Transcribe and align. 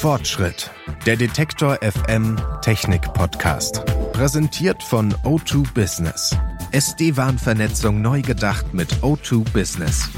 Fortschritt. 0.00 0.70
Der 1.04 1.14
Detektor 1.14 1.78
FM 1.82 2.40
Technik 2.62 3.02
Podcast. 3.12 3.84
Präsentiert 4.14 4.82
von 4.82 5.12
O2 5.24 5.74
Business. 5.74 6.34
SD-WAN-Vernetzung 6.72 8.00
neu 8.00 8.22
gedacht 8.22 8.72
mit 8.72 8.90
O2 9.02 9.44
Business. 9.52 10.08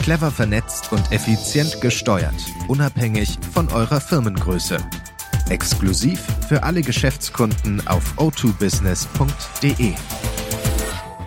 Clever 0.00 0.30
vernetzt 0.30 0.92
und 0.92 1.10
effizient 1.12 1.80
gesteuert, 1.80 2.34
unabhängig 2.68 3.38
von 3.54 3.72
eurer 3.72 4.02
Firmengröße. 4.02 4.76
Exklusiv 5.48 6.20
für 6.46 6.62
alle 6.62 6.82
Geschäftskunden 6.82 7.86
auf 7.86 8.18
o2business.de. 8.18 9.94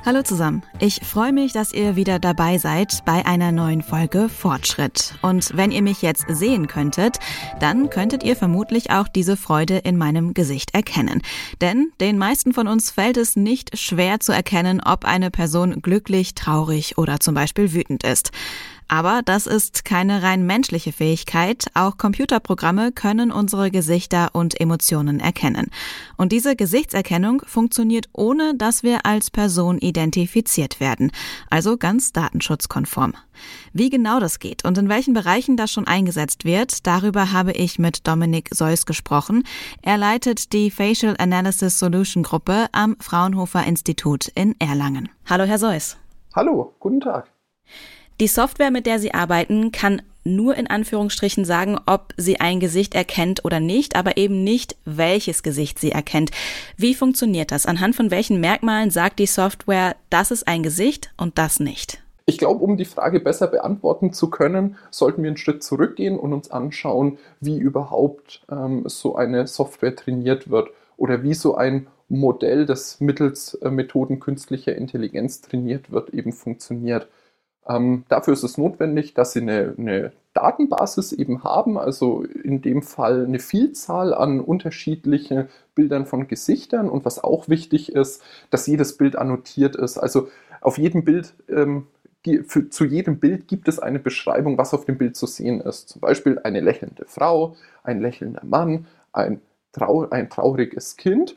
Hallo 0.06 0.22
zusammen. 0.22 0.62
Ich 0.78 1.00
freue 1.04 1.34
mich, 1.34 1.52
dass 1.52 1.74
ihr 1.74 1.96
wieder 1.96 2.20
dabei 2.20 2.60
seid 2.60 3.04
bei 3.06 3.26
einer 3.26 3.52
neuen 3.52 3.82
Folge 3.82 4.30
Fortschritt. 4.30 5.16
Und 5.24 5.58
wenn 5.58 5.72
ihr 5.72 5.82
mich 5.82 6.04
jetzt 6.04 6.26
sehen 6.30 6.68
könntet, 6.68 7.18
dann 7.60 7.90
könntet 7.90 8.22
ihr 8.22 8.36
vermutlich 8.36 8.92
auch 8.92 9.08
diese 9.08 9.36
Freude 9.36 9.80
in 9.80 9.98
meinem 9.98 10.36
Gesicht 10.36 10.76
erkennen. 10.76 11.24
Denn 11.60 11.92
den 12.00 12.20
meisten 12.20 12.54
von 12.54 12.68
uns 12.68 12.92
fällt 12.92 13.18
es 13.18 13.36
nicht 13.36 13.80
schwer 13.80 14.20
zu 14.20 14.32
erkennen, 14.32 14.80
ob 14.80 15.06
eine 15.06 15.32
Person 15.32 15.82
glücklich, 15.82 16.36
traurig 16.36 17.00
oder 17.00 17.20
zum 17.20 17.34
Beispiel 17.34 17.74
wütend 17.74 18.04
ist. 18.04 18.30
Aber 18.88 19.22
das 19.26 19.48
ist 19.48 19.86
keine 19.86 20.22
rein 20.22 20.46
menschliche 20.46 20.92
Fähigkeit. 20.92 21.66
Auch 21.74 21.98
Computerprogramme 21.98 22.92
können 22.92 23.32
unsere 23.32 23.72
Gesichter 23.72 24.30
und 24.34 24.60
Emotionen 24.60 25.20
erkennen. 25.20 25.72
Und 26.18 26.32
diese 26.32 26.56
Gesichtserkennung 26.56 27.42
funktioniert 27.46 28.10
ohne, 28.14 28.56
dass 28.56 28.84
wir 28.84 29.06
als 29.06 29.32
Person 29.32 29.80
identifiziert 29.80 30.80
werden. 30.80 31.12
Also 31.50 31.78
ganz 31.78 32.14
datenschutzkonform. 32.14 33.14
Wie 33.74 33.90
genau 33.90 34.20
das 34.20 34.40
geht 34.40 34.64
und 34.64 34.78
in 34.78 34.88
welchen 34.88 35.14
Bereichen 35.14 35.58
das 35.58 35.72
schon 35.72 35.88
eingesetzt 35.88 36.46
wird, 36.46 36.88
darüber 36.88 37.32
habe 37.32 37.52
ich 37.52 37.80
mit 37.80 38.08
Dominik 38.08 38.50
Seuss 38.52 38.86
gesprochen. 38.86 39.44
Er 39.82 39.98
leitet 39.98 40.54
die 40.54 40.72
Facial 40.72 41.16
Analysis 41.18 41.80
Solution 41.80 42.24
Gruppe 42.24 42.68
am 42.72 42.96
Fraunhofer 43.00 43.66
Institut 43.66 44.30
in 44.36 44.56
Erlangen. 44.60 45.10
Hallo, 45.26 45.44
Herr 45.44 45.60
Seuss. 45.60 45.98
Hallo, 46.34 46.76
guten 46.80 47.02
Tag. 47.02 47.30
Die 48.22 48.28
Software, 48.28 48.72
mit 48.72 48.86
der 48.86 49.00
Sie 49.00 49.14
arbeiten, 49.14 49.74
kann 49.74 50.02
nur 50.24 50.56
in 50.56 50.68
Anführungsstrichen 50.68 51.44
sagen, 51.44 51.78
ob 51.86 52.14
sie 52.18 52.40
ein 52.40 52.60
Gesicht 52.60 52.96
erkennt 52.96 53.46
oder 53.46 53.60
nicht, 53.60 53.96
aber 53.96 54.18
eben 54.18 54.44
nicht, 54.44 54.76
welches 54.86 55.44
Gesicht 55.44 55.80
sie 55.80 55.92
erkennt. 55.92 56.32
Wie 56.78 56.96
funktioniert 56.96 57.52
das? 57.52 57.66
Anhand 57.66 57.96
von 57.96 58.10
welchen 58.10 58.40
Merkmalen 58.40 58.90
sagt 58.90 59.20
die 59.20 59.28
Software, 59.28 59.96
das 60.10 60.32
ist 60.32 60.48
ein 60.48 60.64
Gesicht 60.64 61.12
und 61.18 61.38
das 61.38 61.60
nicht? 61.60 62.02
Ich 62.26 62.40
glaube, 62.40 62.64
um 62.64 62.76
die 62.76 62.86
Frage 62.86 63.20
besser 63.20 63.48
beantworten 63.48 64.14
zu 64.14 64.32
können, 64.32 64.78
sollten 64.90 65.22
wir 65.22 65.28
einen 65.28 65.38
Schritt 65.38 65.62
zurückgehen 65.62 66.18
und 66.18 66.34
uns 66.34 66.50
anschauen, 66.50 67.20
wie 67.40 67.60
überhaupt 67.60 68.42
ähm, 68.50 68.84
so 68.86 69.16
eine 69.16 69.46
Software 69.46 69.96
trainiert 69.96 70.50
wird 70.50 70.70
oder 70.98 71.22
wie 71.22 71.36
so 71.36 71.56
ein 71.56 71.86
Modell, 72.10 72.66
das 72.66 73.00
mittels 73.00 73.56
äh, 73.56 73.70
Methoden 73.70 74.20
künstlicher 74.20 74.76
Intelligenz 74.76 75.42
trainiert 75.42 75.92
wird, 75.92 76.12
eben 76.12 76.34
funktioniert. 76.34 77.08
Ähm, 77.68 78.04
dafür 78.10 78.34
ist 78.34 78.44
es 78.44 78.58
notwendig, 78.58 79.14
dass 79.14 79.34
Sie 79.34 79.42
eine, 79.42 79.74
eine, 79.78 80.12
Datenbasis 80.34 81.14
eben 81.14 81.46
haben, 81.46 81.78
also 81.78 82.24
in 82.24 82.62
dem 82.62 82.82
Fall 82.82 83.26
eine 83.26 83.40
Vielzahl 83.40 84.14
an 84.14 84.42
unterschiedlichen 84.42 85.48
Bildern 85.76 86.06
von 86.06 86.28
Gesichtern 86.28 86.90
und 86.90 87.06
was 87.06 87.24
auch 87.24 87.48
wichtig 87.48 87.94
ist, 87.94 88.22
dass 88.50 88.68
jedes 88.68 88.98
Bild 88.98 89.16
annotiert 89.16 89.78
ist. 89.78 89.98
Also 89.98 90.28
auf 90.60 90.78
jedem 90.78 91.06
Bild 91.06 91.34
ähm, 91.48 91.88
für, 92.48 92.70
zu 92.70 92.86
jedem 92.86 93.20
Bild 93.20 93.48
gibt 93.48 93.68
es 93.68 93.80
eine 93.80 94.00
Beschreibung, 94.00 94.58
was 94.58 94.74
auf 94.74 94.86
dem 94.86 94.98
Bild 94.98 95.16
zu 95.16 95.28
sehen 95.28 95.62
ist. 95.62 95.90
Zum 95.90 96.02
Beispiel 96.02 96.40
eine 96.44 96.60
lächelnde 96.60 97.06
Frau, 97.08 97.56
ein 97.84 98.02
lächelnder 98.02 98.44
Mann, 98.44 98.88
ein, 99.14 99.42
trau 99.72 100.10
ein 100.10 100.30
trauriges 100.30 100.98
Kind. 100.98 101.36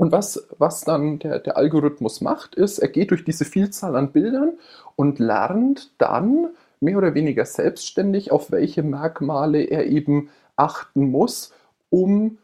Und 0.00 0.12
was, 0.12 0.48
was 0.56 0.80
dann 0.80 1.18
der, 1.18 1.40
der 1.40 1.58
Algorithmus 1.58 2.22
macht, 2.22 2.54
ist, 2.54 2.78
er 2.78 2.88
geht 2.88 3.10
durch 3.10 3.22
diese 3.22 3.44
Vielzahl 3.44 3.96
an 3.96 4.12
Bildern 4.12 4.54
und 4.96 5.18
lernt 5.18 5.92
dann 5.98 6.48
mehr 6.80 6.96
oder 6.96 7.12
weniger 7.12 7.44
selbstständig, 7.44 8.32
auf 8.32 8.50
welche 8.50 8.82
Merkmale 8.82 9.62
er 9.62 9.88
eben 9.88 10.30
achten 10.56 11.10
muss, 11.10 11.52
um 11.90 12.38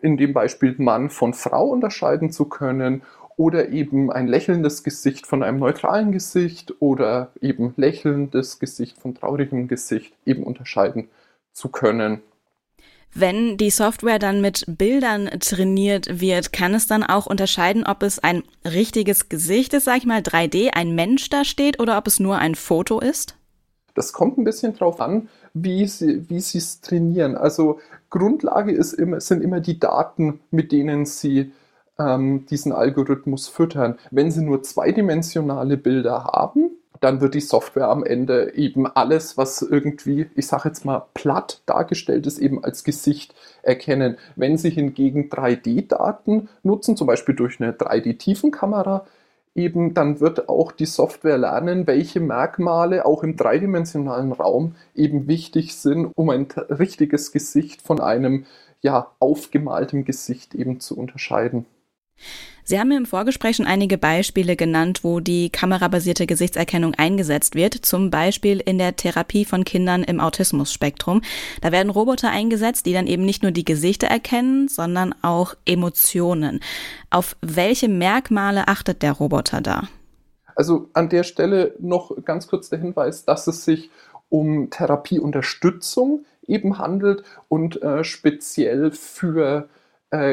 in 0.00 0.16
dem 0.16 0.32
Beispiel 0.32 0.74
Mann 0.78 1.10
von 1.10 1.34
Frau 1.34 1.68
unterscheiden 1.68 2.32
zu 2.32 2.46
können 2.46 3.02
oder 3.36 3.68
eben 3.68 4.10
ein 4.10 4.26
lächelndes 4.26 4.82
Gesicht 4.82 5.26
von 5.26 5.42
einem 5.42 5.58
neutralen 5.58 6.12
Gesicht 6.12 6.72
oder 6.80 7.30
eben 7.42 7.74
lächelndes 7.76 8.58
Gesicht 8.58 8.96
von 8.96 9.14
traurigem 9.14 9.68
Gesicht 9.68 10.14
eben 10.24 10.44
unterscheiden 10.44 11.10
zu 11.52 11.68
können. 11.68 12.22
Wenn 13.14 13.58
die 13.58 13.70
Software 13.70 14.18
dann 14.18 14.40
mit 14.40 14.64
Bildern 14.66 15.28
trainiert 15.40 16.20
wird, 16.20 16.52
kann 16.52 16.72
es 16.72 16.86
dann 16.86 17.02
auch 17.02 17.26
unterscheiden, 17.26 17.84
ob 17.86 18.02
es 18.02 18.18
ein 18.18 18.42
richtiges 18.64 19.28
Gesicht 19.28 19.74
ist, 19.74 19.84
sag 19.84 19.98
ich 19.98 20.06
mal 20.06 20.20
3D, 20.20 20.70
ein 20.70 20.94
Mensch 20.94 21.28
da 21.28 21.44
steht 21.44 21.78
oder 21.78 21.98
ob 21.98 22.06
es 22.06 22.20
nur 22.20 22.38
ein 22.38 22.54
Foto 22.54 23.00
ist? 23.00 23.36
Das 23.94 24.14
kommt 24.14 24.38
ein 24.38 24.44
bisschen 24.44 24.74
drauf 24.74 25.00
an, 25.00 25.28
wie 25.52 25.86
sie 25.86 26.28
wie 26.30 26.36
es 26.36 26.80
trainieren. 26.80 27.36
Also 27.36 27.78
Grundlage 28.08 28.72
ist 28.72 28.94
immer, 28.94 29.20
sind 29.20 29.42
immer 29.42 29.60
die 29.60 29.78
Daten, 29.78 30.40
mit 30.50 30.72
denen 30.72 31.04
sie 31.04 31.52
ähm, 31.98 32.46
diesen 32.46 32.72
Algorithmus 32.72 33.48
füttern. 33.48 33.98
Wenn 34.10 34.30
sie 34.30 34.42
nur 34.42 34.62
zweidimensionale 34.62 35.76
Bilder 35.76 36.24
haben, 36.24 36.70
dann 37.02 37.20
wird 37.20 37.34
die 37.34 37.40
Software 37.40 37.88
am 37.88 38.04
Ende 38.04 38.54
eben 38.54 38.86
alles, 38.86 39.36
was 39.36 39.60
irgendwie, 39.60 40.30
ich 40.36 40.46
sage 40.46 40.68
jetzt 40.68 40.84
mal, 40.84 41.06
platt 41.14 41.60
dargestellt 41.66 42.26
ist, 42.26 42.38
eben 42.38 42.62
als 42.62 42.84
Gesicht 42.84 43.34
erkennen. 43.62 44.16
Wenn 44.36 44.56
Sie 44.56 44.70
hingegen 44.70 45.28
3D-Daten 45.28 46.48
nutzen, 46.62 46.96
zum 46.96 47.08
Beispiel 47.08 47.34
durch 47.34 47.60
eine 47.60 47.72
3D-Tiefenkamera, 47.72 49.04
eben 49.54 49.94
dann 49.94 50.20
wird 50.20 50.48
auch 50.48 50.70
die 50.72 50.86
Software 50.86 51.38
lernen, 51.38 51.86
welche 51.86 52.20
Merkmale 52.20 53.04
auch 53.04 53.22
im 53.24 53.36
dreidimensionalen 53.36 54.32
Raum 54.32 54.76
eben 54.94 55.26
wichtig 55.26 55.74
sind, 55.74 56.12
um 56.14 56.30
ein 56.30 56.46
richtiges 56.70 57.32
Gesicht 57.32 57.82
von 57.82 58.00
einem 58.00 58.46
ja 58.80 59.10
aufgemaltem 59.18 60.04
Gesicht 60.04 60.54
eben 60.54 60.80
zu 60.80 60.96
unterscheiden. 60.96 61.66
Sie 62.64 62.78
haben 62.78 62.88
mir 62.88 62.96
im 62.96 63.06
Vorgespräch 63.06 63.56
schon 63.56 63.66
einige 63.66 63.98
Beispiele 63.98 64.54
genannt, 64.54 65.00
wo 65.02 65.18
die 65.18 65.50
kamerabasierte 65.50 66.26
Gesichtserkennung 66.26 66.94
eingesetzt 66.94 67.56
wird, 67.56 67.74
zum 67.74 68.10
Beispiel 68.10 68.60
in 68.60 68.78
der 68.78 68.94
Therapie 68.94 69.44
von 69.44 69.64
Kindern 69.64 70.04
im 70.04 70.20
Autismus-Spektrum. 70.20 71.22
Da 71.60 71.72
werden 71.72 71.90
Roboter 71.90 72.30
eingesetzt, 72.30 72.86
die 72.86 72.92
dann 72.92 73.08
eben 73.08 73.24
nicht 73.24 73.42
nur 73.42 73.50
die 73.50 73.64
Gesichter 73.64 74.06
erkennen, 74.06 74.68
sondern 74.68 75.12
auch 75.22 75.54
Emotionen. 75.66 76.60
Auf 77.10 77.36
welche 77.40 77.88
Merkmale 77.88 78.68
achtet 78.68 79.02
der 79.02 79.12
Roboter 79.12 79.60
da? 79.60 79.88
Also 80.54 80.88
an 80.92 81.08
der 81.08 81.24
Stelle 81.24 81.74
noch 81.80 82.12
ganz 82.24 82.46
kurz 82.46 82.68
der 82.68 82.78
Hinweis, 82.78 83.24
dass 83.24 83.46
es 83.48 83.64
sich 83.64 83.90
um 84.28 84.70
Therapieunterstützung 84.70 86.24
eben 86.46 86.78
handelt 86.78 87.24
und 87.48 87.82
äh, 87.82 88.04
speziell 88.04 88.92
für 88.92 89.68
äh, 89.68 89.81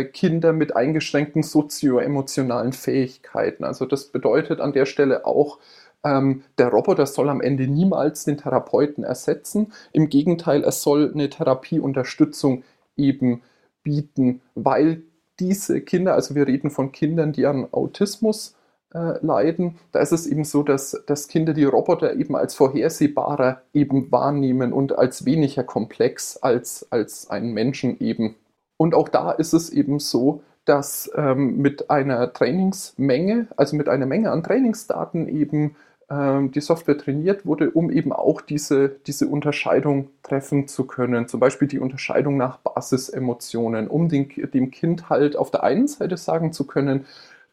Kinder 0.06 0.54
mit 0.54 0.76
eingeschränkten 0.76 1.42
sozioemotionalen 1.42 2.74
Fähigkeiten. 2.74 3.64
Also 3.64 3.86
das 3.86 4.06
bedeutet 4.06 4.60
an 4.60 4.74
der 4.74 4.86
Stelle 4.86 5.26
auch, 5.26 5.60
ähm, 6.04 6.44
der 6.58 6.70
Roboter 6.70 7.06
soll 7.06 7.30
am 7.30 7.42
Ende 7.42 7.68
niemals 7.68 8.24
den 8.24 8.38
Therapeuten 8.38 9.04
ersetzen. 9.04 9.74
Im 9.92 10.10
Gegenteil, 10.10 10.64
er 10.64 10.72
soll 10.72 11.12
eine 11.14 11.30
Therapieunterstützung 11.30 12.64
eben 12.96 13.42
bieten, 13.84 14.42
weil 14.56 15.04
diese 15.40 15.82
Kinder, 15.82 16.14
also 16.14 16.36
wir 16.36 16.48
reden 16.48 16.70
von 16.70 16.92
Kindern, 16.92 17.32
die 17.32 17.46
an 17.46 17.68
Autismus 17.72 18.56
äh, 18.94 19.24
leiden, 19.26 19.78
da 19.92 20.00
ist 20.00 20.12
es 20.12 20.28
eben 20.28 20.44
so, 20.44 20.64
dass, 20.64 21.02
dass 21.06 21.28
Kinder 21.28 21.54
die 21.54 21.64
Roboter 21.64 22.16
eben 22.16 22.36
als 22.36 22.56
vorhersehbarer 22.56 23.62
eben 23.74 24.12
wahrnehmen 24.12 24.74
und 24.74 24.98
als 24.98 25.26
weniger 25.26 25.64
komplex 25.64 26.38
als, 26.38 26.88
als 26.92 27.30
einen 27.30 27.54
Menschen 27.54 28.00
eben. 28.00 28.36
Und 28.82 28.96
auch 28.96 29.10
da 29.10 29.32
ist 29.32 29.52
es 29.52 29.70
eben 29.70 30.00
so, 30.00 30.42
dass 30.64 31.12
ähm, 31.14 31.58
mit 31.58 31.90
einer 31.90 32.32
Trainingsmenge, 32.32 33.48
also 33.58 33.76
mit 33.76 33.90
einer 33.90 34.06
Menge 34.06 34.32
an 34.32 34.42
Trainingsdaten 34.42 35.28
eben 35.28 35.76
ähm, 36.10 36.52
die 36.52 36.62
Software 36.62 36.98
trainiert 36.98 37.46
wurde, 37.46 37.72
um 37.72 37.92
eben 37.92 38.14
auch 38.14 38.40
diese, 38.40 38.88
diese 39.06 39.28
Unterscheidung 39.28 40.08
treffen 40.24 40.70
zu 40.70 40.88
können. 40.88 41.28
Zum 41.28 41.42
Beispiel 41.42 41.68
die 41.68 41.80
Unterscheidung 41.80 42.38
nach 42.38 42.60
Basisemotionen, 42.60 43.90
um 43.90 44.08
den, 44.08 44.30
dem 44.54 44.72
Kind 44.72 45.10
halt 45.10 45.36
auf 45.36 45.52
der 45.52 45.64
einen 45.64 45.90
Seite 45.90 46.16
sagen 46.16 46.54
zu 46.54 46.66
können, 46.66 47.06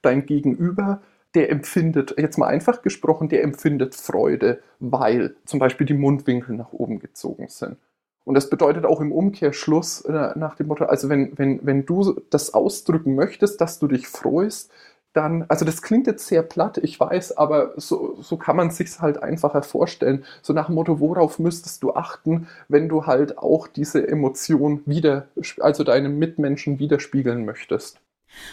dein 0.02 0.26
Gegenüber, 0.26 1.02
der 1.34 1.50
empfindet, 1.50 2.14
jetzt 2.18 2.38
mal 2.38 2.46
einfach 2.46 2.82
gesprochen, 2.82 3.28
der 3.28 3.42
empfindet 3.42 3.96
Freude, 3.96 4.60
weil 4.78 5.34
zum 5.44 5.58
Beispiel 5.58 5.88
die 5.88 5.94
Mundwinkel 5.94 6.54
nach 6.54 6.72
oben 6.72 7.00
gezogen 7.00 7.48
sind. 7.48 7.78
Und 8.26 8.34
das 8.34 8.50
bedeutet 8.50 8.84
auch 8.84 9.00
im 9.00 9.12
Umkehrschluss 9.12 10.00
äh, 10.00 10.32
nach 10.34 10.56
dem 10.56 10.66
Motto, 10.66 10.84
also 10.86 11.08
wenn, 11.08 11.38
wenn, 11.38 11.60
wenn 11.64 11.86
du 11.86 12.20
das 12.28 12.54
ausdrücken 12.54 13.14
möchtest, 13.14 13.60
dass 13.60 13.78
du 13.78 13.86
dich 13.86 14.08
freust, 14.08 14.72
dann, 15.12 15.44
also 15.48 15.64
das 15.64 15.80
klingt 15.80 16.08
jetzt 16.08 16.26
sehr 16.26 16.42
platt, 16.42 16.78
ich 16.78 16.98
weiß, 16.98 17.36
aber 17.36 17.72
so, 17.76 18.18
so 18.20 18.36
kann 18.36 18.56
man 18.56 18.72
sich 18.72 19.00
halt 19.00 19.22
einfacher 19.22 19.62
vorstellen. 19.62 20.24
So 20.42 20.52
nach 20.52 20.66
dem 20.66 20.74
Motto, 20.74 20.98
worauf 20.98 21.38
müsstest 21.38 21.84
du 21.84 21.94
achten, 21.94 22.48
wenn 22.68 22.88
du 22.88 23.06
halt 23.06 23.38
auch 23.38 23.68
diese 23.68 24.06
Emotion 24.06 24.82
wieder, 24.86 25.28
also 25.60 25.84
deinem 25.84 26.18
Mitmenschen 26.18 26.80
widerspiegeln 26.80 27.44
möchtest. 27.44 28.00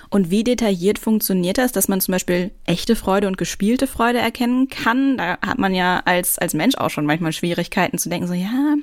Und 0.10 0.30
wie 0.30 0.44
detailliert 0.44 1.00
funktioniert 1.00 1.58
das, 1.58 1.72
dass 1.72 1.88
man 1.88 2.02
zum 2.02 2.14
Beispiel 2.14 2.52
echte 2.66 2.96
Freude 2.96 3.28
und 3.28 3.38
gespielte 3.38 3.88
Freude 3.88 4.20
erkennen 4.20 4.70
kann? 4.70 5.18
Da 5.18 5.38
hat 5.42 5.60
man 5.60 5.74
ja 5.74 6.02
als, 6.06 6.38
als 6.40 6.54
Mensch 6.54 6.75
auch 6.78 6.90
schon 6.90 7.06
manchmal 7.06 7.34
Schwierigkeiten 7.34 7.98
zu 7.98 8.10
denken, 8.10 8.28
so, 8.28 8.34
ja, 8.34 8.75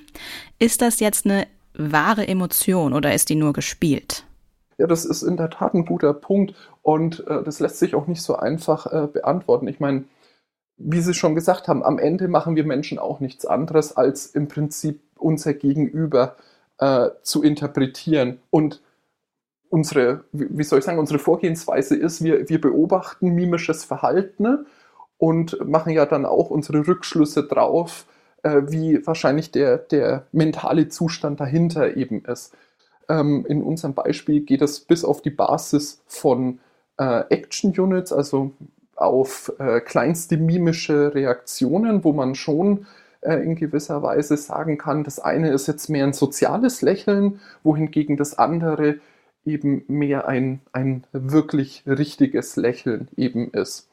ist 0.59 0.83
das 0.83 1.01
jetzt 1.01 1.25
eine 1.25 1.47
wahre 1.75 2.27
Emotion 2.27 2.93
oder 2.93 3.15
ist 3.15 3.29
die 3.29 3.37
nur 3.37 3.53
gespielt? 3.53 4.25
Ja, 4.79 4.87
das 4.87 5.05
ist 5.05 5.23
in 5.23 5.37
der 5.37 5.51
Tat 5.51 5.75
ein 5.75 5.85
guter 5.85 6.15
Punkt 6.15 6.55
und 6.83 7.27
äh, 7.27 7.43
das 7.43 7.61
lässt 7.61 7.79
sich 7.79 7.95
auch 7.95 8.07
nicht 8.07 8.23
so 8.23 8.37
einfach 8.37 8.87
äh, 8.87 9.07
beantworten. 9.07 9.69
Ich 9.69 9.79
meine, 9.79 10.05
wie 10.79 11.01
Sie 11.01 11.13
schon 11.13 11.35
gesagt 11.35 11.69
haben, 11.69 11.83
am 11.83 11.99
Ende 11.99 12.29
machen 12.29 12.57
wir 12.57 12.65
Menschen 12.65 12.99
auch 12.99 13.21
nichts 13.21 13.45
anderes, 13.45 13.97
als 13.97 14.27
im 14.27 14.49
Prinzip 14.49 15.03
unser 15.17 15.53
Gegenüber 15.53 16.37
äh, 16.79 17.11
zu 17.23 17.43
interpretieren. 17.43 18.41
Und 18.49 18.81
unsere, 19.70 20.25
wie 20.32 20.64
soll 20.64 20.81
ich 20.81 20.84
sagen, 20.84 20.99
unsere 20.99 21.19
Vorgehensweise 21.19 21.96
ist, 21.96 22.22
wir, 22.22 22.49
wir 22.49 22.61
beobachten 22.61 23.31
mimisches 23.31 23.84
Verhalten 23.84 24.67
und 25.17 25.56
machen 25.67 25.93
ja 25.93 26.06
dann 26.06 26.26
auch 26.26 26.50
unsere 26.50 26.87
Rückschlüsse 26.87 27.44
drauf, 27.44 28.06
äh, 28.43 28.62
wie 28.67 29.06
wahrscheinlich 29.06 29.52
der, 29.52 29.78
der 29.78 30.26
mentale 30.32 30.88
Zustand 30.88 31.40
dahinter 31.40 31.96
eben 31.96 32.25
ist. 32.25 32.55
Ähm, 33.08 33.46
in 33.49 33.62
unserem 33.62 33.94
Beispiel 33.94 34.40
geht 34.40 34.62
es 34.62 34.81
bis 34.81 35.05
auf 35.05 35.22
die 35.22 35.31
Basis 35.31 36.02
von 36.06 36.58
äh, 36.99 37.25
Action 37.31 37.72
Units, 37.78 38.12
also 38.12 38.52
auf 38.96 39.52
äh, 39.58 39.81
kleinste 39.81 40.37
mimische 40.37 41.14
Reaktionen, 41.14 42.05
wo 42.05 42.12
man 42.12 42.34
schon 42.34 42.87
äh, 43.20 43.37
in 43.37 43.55
gewisser 43.55 44.02
Weise 44.02 44.37
sagen 44.37 44.78
kann, 44.78 45.05
das 45.05 45.19
eine 45.19 45.50
ist 45.50 45.69
jetzt 45.69 45.88
mehr 45.88 46.05
ein 46.05 46.12
soziales 46.12 46.82
Lächeln, 46.82 47.40
wohingegen 47.62 48.17
das 48.17 48.38
andere 48.38 48.96
eben 49.45 49.85
mehr 49.89 50.29
ein, 50.29 50.61
ein 50.73 51.07
wirklich 51.13 51.85
richtiges 51.87 52.57
Lächeln 52.57 53.09
eben 53.17 53.51
ist. 53.53 53.91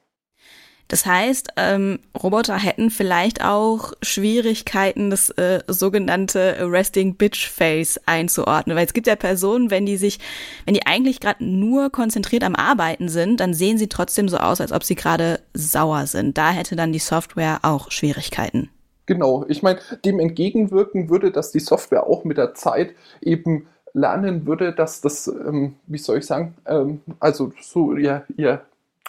Das 0.90 1.06
heißt, 1.06 1.50
ähm, 1.58 2.00
Roboter 2.16 2.58
hätten 2.58 2.90
vielleicht 2.90 3.44
auch 3.44 3.92
Schwierigkeiten, 4.02 5.10
das 5.10 5.30
äh, 5.32 5.62
sogenannte 5.68 6.56
Resting 6.62 7.16
Bitch 7.16 7.50
Face 7.50 8.00
einzuordnen. 8.06 8.78
Weil 8.78 8.86
es 8.86 8.94
gibt 8.94 9.08
ja 9.08 9.18
Personen, 9.18 9.70
wenn 9.70 9.86
die 9.86 9.98
sich, 9.98 10.20
wenn 10.66 10.74
die 10.74 10.86
eigentlich 10.86 11.20
gerade 11.20 11.44
nur 11.44 11.90
konzentriert 11.90 12.44
am 12.44 12.56
Arbeiten 12.56 13.10
sind, 13.10 13.42
dann 13.42 13.54
sehen 13.54 13.78
sie 13.78 13.90
trotzdem 13.90 14.30
so 14.30 14.38
aus, 14.38 14.62
als 14.62 14.72
ob 14.72 14.84
sie 14.86 14.96
gerade 14.96 15.42
sauer 15.54 16.08
sind. 16.08 16.38
Da 16.38 16.52
hätte 16.52 16.78
dann 16.78 16.94
die 16.94 17.00
Software 17.00 17.60
auch 17.64 17.92
Schwierigkeiten. 17.92 18.70
Genau, 19.08 19.46
ich 19.48 19.64
meine, 19.64 19.80
dem 20.06 20.20
entgegenwirken 20.20 21.10
würde, 21.10 21.32
dass 21.32 21.52
die 21.52 21.60
Software 21.60 22.08
auch 22.08 22.24
mit 22.24 22.38
der 22.38 22.54
Zeit 22.54 22.94
eben 23.22 23.68
lernen 23.98 24.46
würde, 24.46 24.74
dass 24.74 25.02
das, 25.02 25.28
ähm, 25.28 25.76
wie 25.88 25.98
soll 25.98 26.20
ich 26.20 26.26
sagen, 26.26 26.56
ähm, 26.66 27.02
also 27.20 27.52
so 27.60 27.94
ihr, 27.94 28.26
ihr 28.38 28.62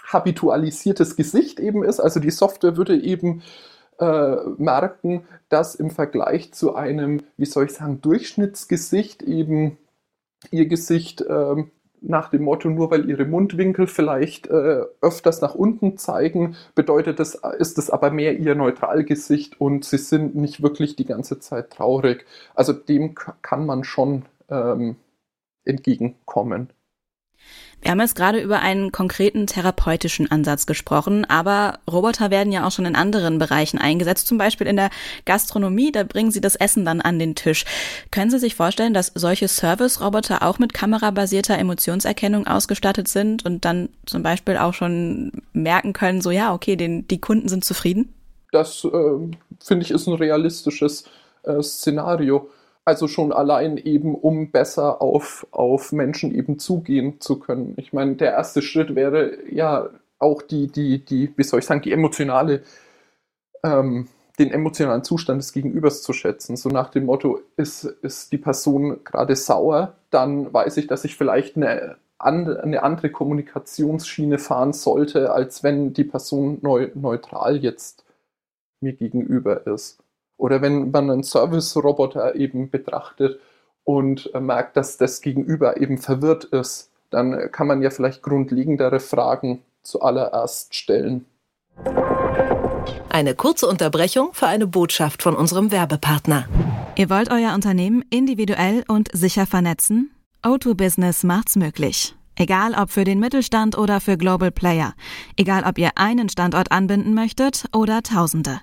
habitualisiertes 0.07 1.17
Gesicht 1.17 1.61
eben 1.61 1.85
ist. 1.85 2.01
Also 2.01 2.19
die 2.19 2.31
Software 2.31 2.77
würde 2.77 2.97
eben 2.97 3.43
äh, 3.99 4.37
merken, 4.57 5.25
dass 5.51 5.75
im 5.75 5.91
Vergleich 5.91 6.53
zu 6.53 6.75
einem, 6.75 7.23
wie 7.37 7.45
soll 7.45 7.67
ich 7.67 7.73
sagen, 7.73 8.01
Durchschnittsgesicht 8.01 9.23
eben 9.23 9.77
ihr 10.51 10.67
Gesicht 10.67 11.21
äh, 11.21 11.65
nach 12.01 12.31
dem 12.31 12.45
Motto, 12.45 12.71
nur 12.71 12.91
weil 12.91 13.11
ihre 13.11 13.25
Mundwinkel 13.25 13.87
vielleicht 13.87 14.47
äh, 14.47 14.83
öfters 15.01 15.41
nach 15.41 15.55
unten 15.55 15.99
zeigen, 15.99 16.57
bedeutet 16.75 17.19
das, 17.19 17.35
ist 17.59 17.77
es 17.77 17.91
aber 17.91 18.11
mehr 18.11 18.39
ihr 18.39 18.55
Neutralgesicht 18.55 19.61
und 19.61 19.85
sie 19.85 19.99
sind 19.99 20.37
nicht 20.37 20.63
wirklich 20.63 20.97
die 20.97 21.05
ganze 21.05 21.41
Zeit 21.41 21.71
traurig. 21.71 22.25
Also 22.55 22.73
dem 22.73 23.15
kann 23.43 23.67
man 23.67 23.85
schon 23.85 24.25
ähm, 24.49 24.97
entgegenkommen. 25.65 26.73
Wir 27.81 27.93
haben 27.93 28.01
jetzt 28.01 28.17
gerade 28.17 28.41
über 28.41 28.59
einen 28.59 28.91
konkreten 28.91 29.47
therapeutischen 29.47 30.29
Ansatz 30.31 30.67
gesprochen, 30.67 31.25
aber 31.25 31.79
Roboter 31.89 32.31
werden 32.31 32.53
ja 32.53 32.67
auch 32.67 32.73
schon 32.73 32.87
in 32.87 32.97
anderen 32.97 33.39
Bereichen 33.39 33.79
eingesetzt, 33.79 34.27
zum 34.27 34.37
Beispiel 34.37 34.67
in 34.67 34.75
der 34.75 34.91
Gastronomie, 35.27 35.93
da 35.93 36.03
bringen 36.03 36.33
sie 36.33 36.41
das 36.41 36.57
Essen 36.57 36.85
dann 36.85 37.01
an 37.01 37.21
den 37.21 37.37
Tisch. 37.37 37.65
Können 38.11 38.31
Sie 38.31 38.41
sich 38.41 38.57
vorstellen, 38.57 38.95
dass 38.95 39.13
solche 39.15 39.47
Service-Roboter 39.47 40.43
auch 40.43 40.59
mit 40.59 40.75
kamerabasierter 40.75 41.57
Emotionserkennung 41.57 42.49
ausgestattet 42.49 43.07
sind 43.07 43.47
und 43.47 43.65
dann 43.65 43.91
zum 44.07 44.25
Beispiel 44.25 44.57
auch 44.57 44.75
schon 44.75 45.31
merken 45.53 45.93
können, 45.93 46.21
so 46.21 46.33
ja, 46.33 46.53
okay, 46.53 46.75
den, 46.75 47.07
die 47.07 47.21
Kunden 47.21 47.49
sind 47.49 47.65
zufrieden? 47.65 48.13
Das 48.51 48.85
äh, 48.85 48.91
finde 49.61 49.85
ich 49.85 49.93
ist 49.93 50.09
ein 50.09 50.15
realistisches 50.15 51.05
äh, 51.45 51.63
Szenario. 51.63 52.51
Also 52.89 53.07
schon 53.07 53.35
allein 53.35 53.77
eben, 53.77 54.15
um 54.15 54.51
besser 54.51 55.03
auf, 55.03 55.47
auf 55.51 55.93
Menschen 55.93 56.35
eben 56.35 56.59
zugehen 56.59 57.21
zu 57.21 57.39
können. 57.39 57.75
Ich 57.77 57.93
meine, 57.93 58.15
der 58.15 58.33
erste 58.33 58.63
Schritt 58.63 58.95
wäre 58.95 59.37
ja 59.53 59.91
auch 60.19 60.41
die, 60.41 60.69
die, 60.69 61.05
die, 61.05 61.31
wie 61.37 61.43
soll 61.43 61.59
ich 61.59 61.67
sagen, 61.67 61.83
die 61.83 61.93
emotionale, 61.93 62.63
ähm, 63.63 64.09
den 64.39 64.51
emotionalen 64.51 65.05
Zustand 65.05 65.43
des 65.43 65.53
Gegenübers 65.53 66.01
zu 66.01 66.15
schätzen. 66.15 66.57
So 66.57 66.71
nach 66.71 66.89
dem 66.89 67.05
Motto, 67.05 67.43
ist, 67.59 67.85
ist 67.85 68.33
die 68.33 68.39
Person 68.39 69.05
gerade 69.05 69.37
sauer, 69.37 69.93
dann 70.09 70.51
weiß 70.51 70.79
ich, 70.79 70.87
dass 70.87 71.05
ich 71.05 71.15
vielleicht 71.15 71.57
eine, 71.57 71.99
eine 72.19 72.83
andere 72.83 73.11
Kommunikationsschiene 73.11 74.39
fahren 74.39 74.73
sollte, 74.73 75.31
als 75.31 75.63
wenn 75.63 75.93
die 75.93 76.05
Person 76.05 76.57
neu, 76.63 76.89
neutral 76.95 77.59
jetzt 77.59 78.07
mir 78.81 78.95
gegenüber 78.95 79.67
ist. 79.67 80.03
Oder 80.39 80.63
wenn 80.63 80.91
man 80.91 81.11
einen 81.11 81.23
Service-Roboter 81.23 82.37
eben 82.37 82.71
betrachtet 82.71 83.39
und 83.85 84.31
äh, 84.35 84.41
merkt, 84.41 84.77
dass 84.77 84.97
das 84.97 85.21
Gegenüber 85.21 85.79
eben 85.81 85.99
verwirrt 85.99 86.45
ist, 86.45 86.91
dann 87.11 87.51
kann 87.53 87.67
man 87.67 87.83
ja 87.83 87.91
vielleicht 87.91 88.23
grundlegendere 88.23 89.01
Fragen 89.01 89.63
zuallererst 89.83 90.75
stellen. 90.75 91.27
Eine 93.09 93.35
kurze 93.35 93.67
Unterbrechung 93.67 94.31
für 94.33 94.47
eine 94.47 94.67
Botschaft 94.67 95.23
von 95.23 95.35
unserem 95.35 95.71
Werbepartner. 95.73 96.47
Ihr 96.97 97.11
wollt 97.11 97.31
euer 97.31 97.55
Unternehmen 97.55 98.05
individuell 98.11 98.85
und 98.89 99.09
sicher 99.13 99.47
vernetzen? 99.47 100.11
O2 100.45 100.75
Business 100.75 101.25
macht's 101.25 101.57
möglich. 101.57 102.15
Egal 102.37 102.75
ob 102.75 102.91
für 102.91 103.05
den 103.05 103.19
Mittelstand 103.19 103.77
oder 103.77 104.01
für 104.01 104.17
Global 104.17 104.53
Player. 104.53 104.95
Egal 105.37 105.65
ob 105.65 105.79
ihr 105.79 105.91
einen 105.97 106.29
Standort 106.29 106.71
anbinden 106.71 107.15
möchtet 107.15 107.65
oder 107.73 108.03
Tausende. 108.03 108.61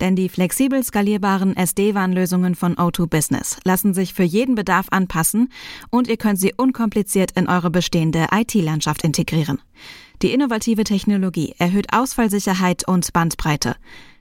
Denn 0.00 0.16
die 0.16 0.28
flexibel 0.28 0.82
skalierbaren 0.82 1.56
SD-WAN-Lösungen 1.56 2.54
von 2.54 2.76
O2 2.76 3.06
Business 3.06 3.58
lassen 3.64 3.94
sich 3.94 4.14
für 4.14 4.22
jeden 4.22 4.54
Bedarf 4.54 4.86
anpassen 4.90 5.50
und 5.90 6.08
ihr 6.08 6.16
könnt 6.16 6.38
sie 6.38 6.54
unkompliziert 6.56 7.32
in 7.32 7.48
eure 7.48 7.70
bestehende 7.70 8.26
IT-Landschaft 8.32 9.02
integrieren. 9.04 9.60
Die 10.22 10.32
innovative 10.32 10.84
Technologie 10.84 11.54
erhöht 11.58 11.92
Ausfallsicherheit 11.92 12.86
und 12.88 13.12
Bandbreite. 13.12 13.76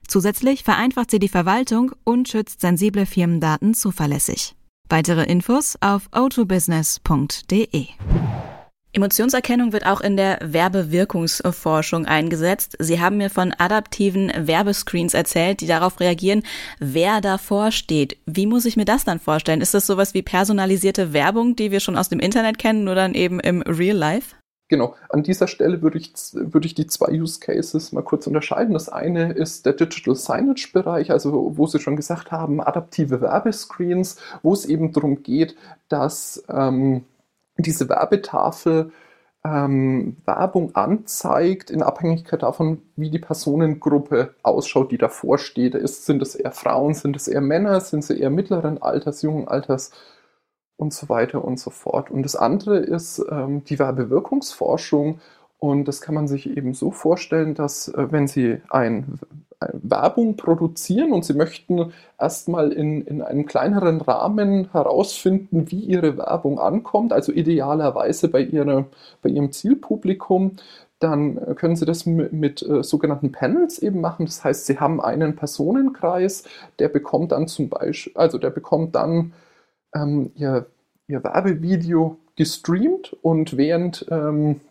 Zusätzlich 0.08 0.64
vereinfacht 0.64 1.12
sie 1.12 1.20
die 1.20 1.30
Verwaltung 1.30 1.92
und 2.04 2.30
schützt 2.30 2.62
sensible 2.62 3.06
Firmendaten 3.06 3.74
zuverlässig. 3.74 4.56
Weitere 4.90 5.24
Infos 5.24 5.78
auf 5.82 6.10
o2business.de. 6.12 7.88
Emotionserkennung 8.96 9.74
wird 9.74 9.86
auch 9.86 10.00
in 10.00 10.16
der 10.16 10.40
Werbewirkungsforschung 10.42 12.06
eingesetzt. 12.06 12.78
Sie 12.80 13.02
haben 13.02 13.18
mir 13.18 13.30
von 13.30 13.54
adaptiven 13.58 14.32
Werbescreens 14.36 15.14
erzählt, 15.14 15.60
die 15.60 15.68
darauf 15.68 16.00
reagieren, 16.00 16.44
wer 16.80 17.20
davor 17.20 17.72
steht. 17.72 18.18
Wie 18.26 18.48
muss 18.48 18.66
ich 18.66 18.78
mir 18.78 18.86
das 18.86 19.04
dann 19.04 19.20
vorstellen? 19.20 19.62
Ist 19.62 19.74
das 19.74 19.86
sowas 19.86 20.14
wie 20.14 20.22
personalisierte 20.22 21.12
Werbung, 21.12 21.56
die 21.56 21.72
wir 21.72 21.82
schon 21.82 21.98
aus 21.98 22.10
dem 22.10 22.20
Internet 22.20 22.58
kennen, 22.58 22.86
nur 22.86 22.96
dann 22.96 23.14
eben 23.14 23.40
im 23.42 23.62
Real 23.64 23.98
Life? 23.98 24.36
Genau, 24.68 24.96
an 25.10 25.22
dieser 25.22 25.48
Stelle 25.48 25.84
würde 25.84 26.00
ich, 26.00 26.14
würde 26.34 26.66
ich 26.66 26.74
die 26.74 26.88
zwei 26.88 27.12
Use 27.12 27.40
Cases 27.40 27.92
mal 27.92 28.02
kurz 28.02 28.26
unterscheiden. 28.26 28.74
Das 28.74 28.90
eine 28.90 29.32
ist 29.34 29.68
der 29.68 29.74
Digital 29.74 30.16
Signage 30.16 30.70
Bereich, 30.74 31.12
also 31.12 31.54
wo 31.56 31.68
Sie 31.68 31.80
schon 31.80 31.96
gesagt 31.96 32.32
haben, 32.32 32.62
adaptive 32.62 33.22
Werbescreens, 33.22 34.18
wo 34.42 34.54
es 34.54 34.66
eben 34.66 34.92
darum 34.92 35.22
geht, 35.22 35.56
dass 35.88 36.44
ähm, 36.50 37.04
diese 37.58 37.90
Werbetafel 37.90 38.92
ähm, 39.46 40.18
Werbung 40.26 40.76
anzeigt, 40.76 41.70
in 41.70 41.84
Abhängigkeit 41.84 42.42
davon, 42.42 42.82
wie 42.96 43.12
die 43.12 43.20
Personengruppe 43.20 44.34
ausschaut, 44.42 44.92
die 44.92 44.98
davor 44.98 45.38
steht. 45.38 45.76
Ist, 45.76 46.06
sind 46.06 46.22
es 46.22 46.36
eher 46.36 46.52
Frauen, 46.52 46.96
sind 46.96 47.16
es 47.16 47.28
eher 47.28 47.42
Männer, 47.42 47.80
sind 47.80 48.04
sie 48.04 48.20
eher 48.20 48.32
mittleren 48.32 48.82
Alters, 48.82 49.22
jungen 49.22 49.48
Alters 49.48 49.92
und 50.78 50.94
so 50.94 51.10
weiter 51.10 51.46
und 51.46 51.60
so 51.60 51.70
fort. 51.70 52.10
Und 52.10 52.24
das 52.24 52.36
andere 52.36 52.80
ist 52.80 53.24
ähm, 53.30 53.64
die 53.64 53.78
Werbewirkungsforschung. 53.78 55.20
Und 55.60 55.88
das 55.88 56.02
kann 56.02 56.16
man 56.16 56.28
sich 56.28 56.50
eben 56.50 56.74
so 56.74 56.92
vorstellen, 56.92 57.54
dass 57.54 57.88
äh, 57.88 58.12
wenn 58.12 58.28
Sie 58.28 58.62
ein 58.70 59.20
Werbung 59.74 60.36
produzieren 60.36 61.12
und 61.12 61.26
sie 61.26 61.34
möchten 61.34 61.94
erstmal 62.20 62.72
in, 62.72 63.02
in 63.02 63.22
einem 63.22 63.46
kleineren 63.46 64.02
Rahmen 64.02 64.72
herausfinden, 64.72 65.72
wie 65.72 65.80
ihre 65.80 66.18
Werbung 66.18 66.60
ankommt, 66.60 67.14
also 67.14 67.32
idealerweise 67.32 68.30
bei, 68.30 68.42
ihrer, 68.42 68.86
bei 69.22 69.30
ihrem 69.30 69.52
Zielpublikum, 69.52 70.58
dann 71.00 71.56
können 71.56 71.76
Sie 71.76 71.86
das 71.86 72.06
mit, 72.06 72.32
mit 72.32 72.62
äh, 72.62 72.84
sogenannten 72.84 73.32
Panels 73.32 73.80
eben 73.80 74.02
machen. 74.02 74.26
Das 74.26 74.44
heißt, 74.44 74.66
Sie 74.66 74.80
haben 74.80 75.02
einen 75.02 75.36
Personenkreis, 75.36 76.46
der 76.80 76.88
bekommt 76.88 77.32
dann 77.32 77.48
zum 77.48 77.70
Beispiel, 77.70 78.14
also 78.16 78.38
der 78.38 78.50
bekommt 78.50 78.96
dann 78.96 79.34
ähm, 79.94 80.32
ihr, 80.36 80.68
ihr 81.08 81.24
Werbevideo 81.24 82.18
gestreamt 82.36 83.16
und 83.22 83.58
während 83.58 84.06
ähm, 84.10 84.62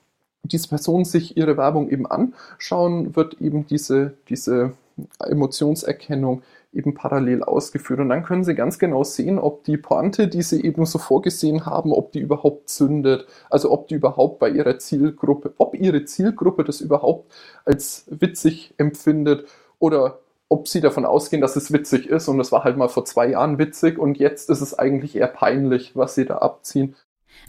diese 0.44 0.68
Personen 0.68 1.04
sich 1.04 1.36
ihre 1.36 1.56
Werbung 1.56 1.88
eben 1.88 2.06
anschauen, 2.06 3.16
wird 3.16 3.40
eben 3.40 3.66
diese, 3.66 4.14
diese 4.28 4.72
Emotionserkennung 5.18 6.42
eben 6.72 6.94
parallel 6.94 7.42
ausgeführt. 7.42 8.00
Und 8.00 8.08
dann 8.08 8.24
können 8.24 8.44
Sie 8.44 8.54
ganz 8.54 8.78
genau 8.78 9.04
sehen, 9.04 9.38
ob 9.38 9.64
die 9.64 9.76
Pointe, 9.76 10.28
die 10.28 10.42
Sie 10.42 10.62
eben 10.64 10.86
so 10.86 10.98
vorgesehen 10.98 11.66
haben, 11.66 11.92
ob 11.92 12.12
die 12.12 12.20
überhaupt 12.20 12.68
zündet. 12.68 13.26
Also 13.50 13.70
ob 13.70 13.88
die 13.88 13.94
überhaupt 13.94 14.38
bei 14.38 14.50
Ihrer 14.50 14.78
Zielgruppe, 14.78 15.54
ob 15.58 15.74
Ihre 15.74 16.04
Zielgruppe 16.04 16.64
das 16.64 16.80
überhaupt 16.80 17.32
als 17.64 18.06
witzig 18.08 18.74
empfindet 18.76 19.46
oder 19.78 20.20
ob 20.48 20.68
Sie 20.68 20.80
davon 20.80 21.04
ausgehen, 21.04 21.40
dass 21.40 21.56
es 21.56 21.72
witzig 21.72 22.08
ist. 22.08 22.28
Und 22.28 22.38
das 22.38 22.52
war 22.52 22.64
halt 22.64 22.76
mal 22.76 22.88
vor 22.88 23.04
zwei 23.04 23.28
Jahren 23.28 23.58
witzig 23.58 23.98
und 23.98 24.18
jetzt 24.18 24.50
ist 24.50 24.60
es 24.60 24.78
eigentlich 24.78 25.16
eher 25.16 25.28
peinlich, 25.28 25.96
was 25.96 26.14
Sie 26.14 26.24
da 26.24 26.38
abziehen. 26.38 26.96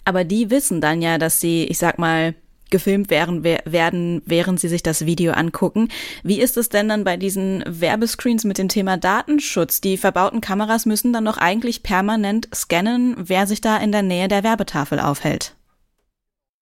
Aber 0.03 0.23
die 0.23 0.49
wissen 0.49 0.81
dann 0.81 1.01
ja, 1.01 1.17
dass 1.17 1.39
sie, 1.39 1.65
ich 1.65 1.77
sag 1.77 1.99
mal, 1.99 2.35
gefilmt 2.71 3.09
werden, 3.09 3.43
werden, 3.43 4.21
während 4.25 4.59
sie 4.59 4.67
sich 4.67 4.83
das 4.83 5.05
Video 5.05 5.33
angucken. 5.33 5.89
Wie 6.23 6.41
ist 6.41 6.57
es 6.57 6.69
denn 6.69 6.89
dann 6.89 7.03
bei 7.03 7.17
diesen 7.17 7.63
Werbescreens 7.67 8.43
mit 8.43 8.57
dem 8.57 8.69
Thema 8.69 8.97
Datenschutz? 8.97 9.81
Die 9.81 9.97
verbauten 9.97 10.41
Kameras 10.41 10.85
müssen 10.85 11.13
dann 11.13 11.25
doch 11.25 11.37
eigentlich 11.37 11.83
permanent 11.83 12.49
scannen, 12.53 13.15
wer 13.17 13.47
sich 13.47 13.61
da 13.61 13.77
in 13.77 13.91
der 13.91 14.03
Nähe 14.03 14.27
der 14.27 14.43
Werbetafel 14.43 14.99
aufhält. 14.99 15.55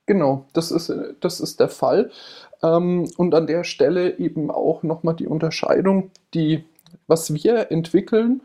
Genau, 0.05 0.45
das 0.53 0.71
ist, 0.71 0.93
das 1.21 1.39
ist 1.39 1.59
der 1.59 1.69
Fall. 1.69 2.11
Ähm, 2.61 3.09
und 3.17 3.33
an 3.35 3.47
der 3.47 3.63
Stelle 3.63 4.17
eben 4.17 4.51
auch 4.51 4.83
nochmal 4.83 5.15
die 5.15 5.27
Unterscheidung, 5.27 6.11
die, 6.33 6.65
was 7.07 7.33
wir 7.33 7.71
entwickeln, 7.71 8.41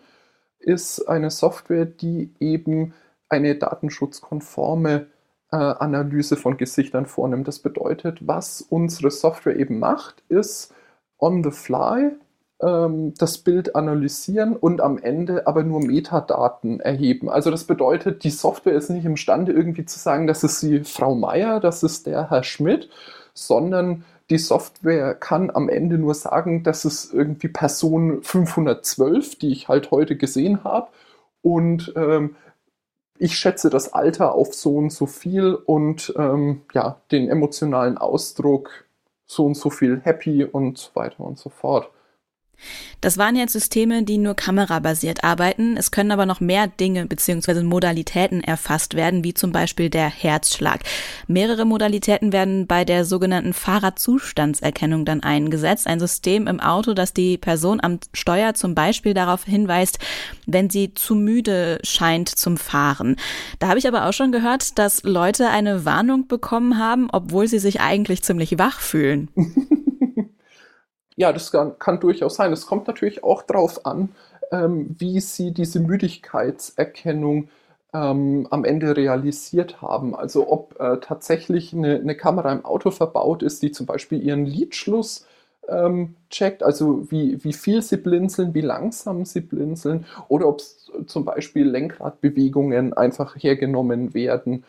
ist 0.61 1.09
eine 1.09 1.31
Software, 1.31 1.85
die 1.85 2.31
eben 2.41 2.95
eine 3.29 3.55
datenschutzkonforme 3.57 5.07
äh, 5.50 5.57
Analyse 5.57 6.37
von 6.37 6.57
Gesichtern 6.57 7.07
vornimmt. 7.07 7.49
Das 7.49 7.59
bedeutet, 7.59 8.26
was 8.26 8.62
unsere 8.62 9.11
Software 9.11 9.57
eben 9.57 9.78
macht, 9.78 10.23
ist 10.28 10.75
on 11.19 11.43
the 11.43 11.50
fly 11.50 12.12
ähm, 12.61 13.14
das 13.19 13.38
Bild 13.38 13.75
analysieren 13.76 14.57
und 14.57 14.81
am 14.81 14.99
Ende 14.99 15.47
aber 15.47 15.62
nur 15.62 15.81
Metadaten 15.81 16.81
erheben. 16.81 17.28
Also 17.28 17.50
das 17.50 17.64
bedeutet, 17.64 18.25
die 18.25 18.31
Software 18.31 18.75
ist 18.75 18.90
nicht 18.90 19.05
imstande 19.05 19.52
irgendwie 19.52 19.85
zu 19.85 19.99
sagen, 19.99 20.26
das 20.26 20.45
ist 20.45 20.62
die 20.62 20.85
Frau 20.85 21.14
Meier, 21.14 21.61
das 21.61 21.83
ist 21.83 22.07
der 22.07 22.31
Herr 22.31 22.43
Schmidt, 22.43 22.88
sondern 23.33 24.05
die 24.31 24.38
Software 24.38 25.14
kann 25.14 25.50
am 25.50 25.69
Ende 25.69 25.97
nur 25.97 26.14
sagen, 26.14 26.62
das 26.62 26.85
ist 26.85 27.14
irgendwie 27.14 27.49
Person 27.49 28.23
512, 28.23 29.38
die 29.38 29.52
ich 29.52 29.69
halt 29.69 29.90
heute 29.90 30.17
gesehen 30.17 30.64
habe. 30.64 30.88
Und 31.40 31.93
ähm, 31.97 32.37
ich 33.19 33.39
schätze 33.39 33.71
das 33.71 33.93
Alter 33.93 34.35
auf 34.35 34.55
so 34.55 34.77
und 34.77 34.91
so 34.91 35.07
viel 35.07 35.55
und 35.55 36.13
ähm, 36.17 36.63
ja, 36.73 37.01
den 37.11 37.29
emotionalen 37.29 37.99
Ausdruck 37.99 38.87
so 39.27 39.45
und 39.45 39.57
so 39.57 39.71
viel 39.71 40.01
happy 40.01 40.45
und 40.45 40.79
so 40.79 40.91
weiter 40.95 41.21
und 41.21 41.39
so 41.39 41.51
fort. 41.51 41.91
Das 43.00 43.17
waren 43.17 43.37
jetzt 43.37 43.53
Systeme, 43.53 44.03
die 44.03 44.19
nur 44.19 44.35
kamerabasiert 44.35 45.23
arbeiten. 45.23 45.77
Es 45.77 45.93
können 45.93 46.11
aber 46.11 46.27
noch 46.27 46.41
mehr 46.41 46.67
Dinge 46.67 47.07
bzw. 47.07 47.62
Modalitäten 47.62 48.43
erfasst 48.43 48.95
werden, 48.95 49.23
wie 49.23 49.35
zum 49.35 49.53
Beispiel 49.53 49.88
der 49.88 50.09
Herzschlag. 50.09 50.81
Mehrere 51.29 51.65
Modalitäten 51.65 52.33
werden 52.33 52.67
bei 52.67 52.85
der 52.85 53.05
sogenannten 53.05 53.53
Fahrradzustandserkennung 53.53 55.05
dann 55.05 55.23
eingesetzt. 55.23 55.87
Ein 55.87 56.00
System 56.00 56.49
im 56.49 56.59
Auto, 56.59 56.93
das 56.95 57.12
die 57.12 57.38
Person 57.38 57.81
am 57.81 58.00
Steuer 58.12 58.55
zum 58.55 58.75
Beispiel 58.75 59.15
darauf 59.15 59.45
hinweist, 59.45 59.99
wenn 60.47 60.69
sie 60.69 60.93
zu 60.95 61.15
müde 61.15 61.79
scheint 61.85 62.29
zum 62.29 62.57
Fahren. 62.57 63.17
Da 63.61 63.69
habe 63.69 63.79
ich 63.79 63.87
aber 63.87 64.07
auch 64.07 64.12
schon 64.12 64.33
gehört, 64.33 64.79
dass 64.79 65.05
Leute 65.05 65.49
eine 65.50 65.85
Warnung 65.85 66.27
bekommen 66.27 66.79
haben, 66.79 67.09
obwohl 67.12 67.47
sie 67.47 67.61
sich 67.61 67.81
eigentlich 67.81 68.23
ziemlich 68.23 68.59
wach 68.59 68.81
fühlen. 68.81 69.29
Ja, 71.19 71.33
das 71.33 71.51
kann, 71.51 71.77
kann 71.81 71.99
durchaus 71.99 72.37
sein. 72.37 72.53
Es 72.53 72.67
kommt 72.67 72.87
natürlich 72.87 73.25
auch 73.25 73.43
darauf 73.43 73.85
an, 73.85 74.11
ähm, 74.53 74.95
wie 75.01 75.19
Sie 75.21 75.53
diese 75.53 75.81
Müdigkeitserkennung 75.81 77.49
ähm, 77.93 78.47
am 78.51 78.65
Ende 78.65 78.97
realisiert 78.97 79.83
haben. 79.83 80.15
Also 80.15 80.49
ob 80.49 80.79
äh, 80.79 80.99
tatsächlich 81.01 81.75
eine, 81.75 81.97
eine, 81.97 82.15
Kamera 82.17 82.53
im 82.53 82.65
Auto 82.65 82.93
verbaut 82.93 83.43
ist, 83.43 83.63
die 83.63 83.73
zum 83.73 83.85
Beispiel 83.85 84.23
Ihren 84.23 84.47
Lidschluss 84.47 85.27
ähm, 85.69 86.15
checkt, 86.31 86.63
also 86.63 87.11
wie, 87.11 87.43
wie 87.43 87.53
viel 87.53 87.83
Sie 87.83 87.97
blinzeln, 87.97 88.55
wie 88.55 88.61
langsam 88.61 89.25
Sie 89.25 89.41
blinzeln, 89.41 90.07
oder 90.29 90.47
ob 90.47 90.63
zum 91.07 91.25
Beispiel 91.25 91.69
Lenkradbewegungen 91.69 92.93
einfach 92.95 93.35
hergenommen 93.37 94.15
werden, 94.15 94.65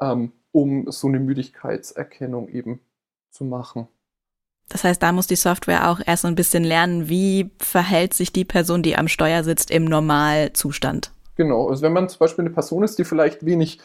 ähm, 0.00 0.32
um 0.52 0.90
so 0.90 1.08
eine 1.08 1.18
Müdigkeitserkennung 1.18 2.48
eben 2.48 2.80
zu 3.30 3.44
machen. 3.46 3.88
Das 4.68 4.84
heißt, 4.84 5.02
da 5.02 5.12
muss 5.12 5.26
die 5.26 5.36
Software 5.36 5.90
auch 5.90 6.00
erst 6.04 6.22
so 6.22 6.28
ein 6.28 6.34
bisschen 6.34 6.64
lernen, 6.64 7.08
wie 7.08 7.50
verhält 7.58 8.14
sich 8.14 8.32
die 8.32 8.44
Person, 8.44 8.82
die 8.82 8.96
am 8.96 9.08
Steuer 9.08 9.44
sitzt, 9.44 9.70
im 9.70 9.84
Normalzustand. 9.84 11.12
Genau, 11.36 11.68
also 11.68 11.82
wenn 11.82 11.92
man 11.92 12.08
zum 12.08 12.18
Beispiel 12.18 12.44
eine 12.44 12.54
Person 12.54 12.82
ist, 12.82 12.98
die 12.98 13.04
vielleicht 13.04 13.44
wenig, 13.44 13.78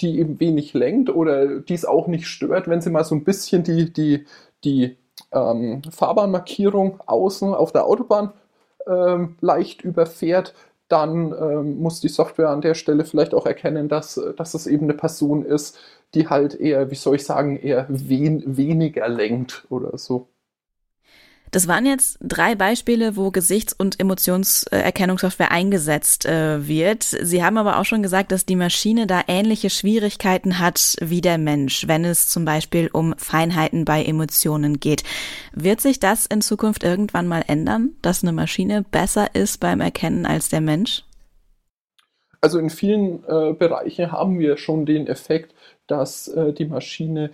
die 0.00 0.18
eben 0.18 0.38
wenig 0.38 0.72
lenkt 0.74 1.10
oder 1.10 1.60
die 1.60 1.74
es 1.74 1.84
auch 1.84 2.06
nicht 2.06 2.26
stört, 2.26 2.68
wenn 2.68 2.80
sie 2.80 2.90
mal 2.90 3.04
so 3.04 3.14
ein 3.14 3.24
bisschen 3.24 3.64
die, 3.64 3.92
die, 3.92 4.26
die 4.64 4.96
ähm, 5.32 5.82
Fahrbahnmarkierung 5.90 7.00
außen 7.06 7.54
auf 7.54 7.72
der 7.72 7.86
Autobahn 7.86 8.32
ähm, 8.86 9.36
leicht 9.40 9.82
überfährt, 9.82 10.54
dann 10.90 11.32
ähm, 11.32 11.78
muss 11.78 12.00
die 12.00 12.08
Software 12.08 12.50
an 12.50 12.60
der 12.60 12.74
Stelle 12.74 13.04
vielleicht 13.04 13.34
auch 13.34 13.46
erkennen, 13.46 13.88
dass, 13.88 14.20
dass 14.36 14.54
es 14.54 14.66
eben 14.66 14.84
eine 14.84 14.94
Person 14.94 15.44
ist, 15.44 15.78
die 16.14 16.28
halt 16.28 16.54
eher, 16.54 16.90
wie 16.90 16.96
soll 16.96 17.16
ich 17.16 17.24
sagen, 17.24 17.56
eher 17.56 17.86
wen, 17.88 18.56
weniger 18.56 19.08
lenkt 19.08 19.66
oder 19.70 19.96
so. 19.98 20.28
Das 21.50 21.66
waren 21.66 21.84
jetzt 21.84 22.18
drei 22.22 22.54
Beispiele, 22.54 23.16
wo 23.16 23.30
Gesichts- 23.30 23.72
und 23.72 23.98
Emotionserkennungssoftware 23.98 25.50
eingesetzt 25.50 26.26
äh, 26.26 26.66
wird. 26.66 27.02
Sie 27.02 27.42
haben 27.42 27.56
aber 27.56 27.78
auch 27.78 27.84
schon 27.84 28.02
gesagt, 28.02 28.30
dass 28.30 28.46
die 28.46 28.56
Maschine 28.56 29.06
da 29.06 29.22
ähnliche 29.26 29.68
Schwierigkeiten 29.68 30.60
hat 30.60 30.96
wie 31.00 31.20
der 31.20 31.38
Mensch, 31.38 31.88
wenn 31.88 32.04
es 32.04 32.28
zum 32.28 32.44
Beispiel 32.44 32.88
um 32.92 33.14
Feinheiten 33.16 33.84
bei 33.84 34.04
Emotionen 34.04 34.78
geht. 34.78 35.02
Wird 35.52 35.80
sich 35.80 35.98
das 35.98 36.26
in 36.26 36.40
Zukunft 36.40 36.84
irgendwann 36.84 37.26
mal 37.26 37.42
ändern, 37.46 37.90
dass 38.02 38.22
eine 38.22 38.32
Maschine 38.32 38.84
besser 38.88 39.34
ist 39.34 39.58
beim 39.58 39.80
Erkennen 39.80 40.26
als 40.26 40.48
der 40.50 40.60
Mensch? 40.60 41.04
Also 42.40 42.58
in 42.58 42.70
vielen 42.70 43.24
äh, 43.24 43.52
Bereichen 43.52 44.12
haben 44.12 44.38
wir 44.38 44.56
schon 44.56 44.86
den 44.86 45.06
Effekt, 45.06 45.54
dass 45.86 46.28
äh, 46.28 46.52
die 46.52 46.64
Maschine, 46.64 47.30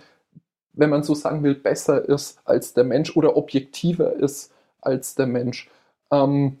wenn 0.77 0.89
man 0.89 1.03
so 1.03 1.13
sagen 1.15 1.43
will, 1.43 1.55
besser 1.55 2.07
ist 2.07 2.39
als 2.45 2.73
der 2.73 2.83
Mensch 2.83 3.15
oder 3.15 3.35
objektiver 3.35 4.13
ist 4.13 4.53
als 4.81 5.15
der 5.15 5.27
Mensch. 5.27 5.69
Ähm, 6.11 6.57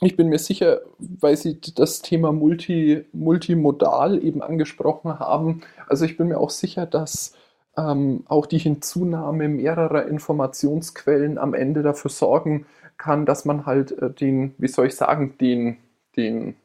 ich 0.00 0.16
bin 0.16 0.28
mir 0.28 0.38
sicher, 0.38 0.82
weil 0.98 1.36
Sie 1.36 1.60
das 1.74 2.02
Thema 2.02 2.32
Multi, 2.32 3.04
multimodal 3.12 4.22
eben 4.22 4.42
angesprochen 4.42 5.18
haben, 5.18 5.62
also 5.88 6.04
ich 6.04 6.16
bin 6.16 6.28
mir 6.28 6.38
auch 6.38 6.50
sicher, 6.50 6.86
dass 6.86 7.34
ähm, 7.76 8.24
auch 8.28 8.46
die 8.46 8.58
Hinzunahme 8.58 9.48
mehrerer 9.48 10.06
Informationsquellen 10.06 11.38
am 11.38 11.54
Ende 11.54 11.82
dafür 11.82 12.10
sorgen 12.10 12.66
kann, 12.96 13.26
dass 13.26 13.44
man 13.44 13.66
halt 13.66 13.92
äh, 13.92 14.10
den, 14.10 14.54
wie 14.58 14.68
soll 14.68 14.86
ich 14.86 14.96
sagen, 14.96 15.36
den, 15.40 15.78
den 16.16 16.56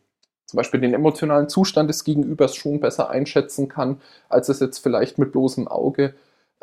zum 0.45 0.57
Beispiel 0.57 0.81
den 0.81 0.93
emotionalen 0.93 1.49
Zustand 1.49 1.89
des 1.89 2.03
Gegenübers 2.03 2.55
schon 2.55 2.79
besser 2.79 3.09
einschätzen 3.09 3.69
kann, 3.69 4.01
als 4.29 4.49
es 4.49 4.59
jetzt 4.59 4.79
vielleicht 4.79 5.17
mit 5.17 5.31
bloßem 5.31 5.67
Auge 5.67 6.13